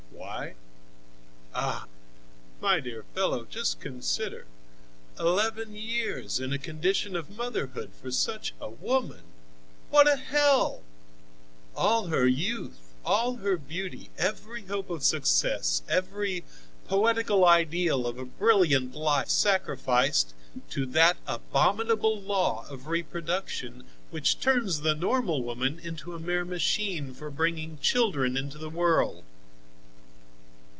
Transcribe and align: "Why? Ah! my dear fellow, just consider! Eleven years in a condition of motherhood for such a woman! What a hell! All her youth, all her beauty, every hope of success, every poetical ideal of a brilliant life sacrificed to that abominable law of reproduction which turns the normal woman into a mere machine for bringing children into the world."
"Why? 0.11 0.55
Ah! 1.53 1.85
my 2.61 2.79
dear 2.79 3.03
fellow, 3.13 3.43
just 3.45 3.79
consider! 3.81 4.45
Eleven 5.19 5.75
years 5.75 6.39
in 6.39 6.53
a 6.53 6.57
condition 6.57 7.15
of 7.17 7.37
motherhood 7.37 7.91
for 7.99 8.11
such 8.11 8.53
a 8.61 8.69
woman! 8.69 9.23
What 9.89 10.07
a 10.07 10.15
hell! 10.15 10.83
All 11.75 12.07
her 12.07 12.25
youth, 12.25 12.93
all 13.05 13.37
her 13.37 13.55
beauty, 13.57 14.09
every 14.17 14.63
hope 14.63 14.89
of 14.89 15.03
success, 15.03 15.81
every 15.89 16.43
poetical 16.87 17.43
ideal 17.45 18.07
of 18.07 18.17
a 18.17 18.25
brilliant 18.25 18.95
life 18.95 19.29
sacrificed 19.29 20.33
to 20.71 20.85
that 20.87 21.17
abominable 21.27 22.19
law 22.21 22.65
of 22.69 22.87
reproduction 22.87 23.83
which 24.11 24.39
turns 24.39 24.81
the 24.81 24.95
normal 24.95 25.43
woman 25.43 25.77
into 25.77 26.15
a 26.15 26.19
mere 26.19 26.45
machine 26.45 27.13
for 27.13 27.29
bringing 27.29 27.77
children 27.79 28.35
into 28.37 28.57
the 28.57 28.69
world." 28.69 29.23